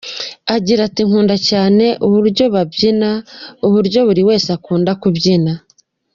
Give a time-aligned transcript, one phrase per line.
[0.55, 3.09] Agira ati “Nkunda cyane uburyo babyina,
[3.67, 5.53] uburyo buri wese akunda kubyina.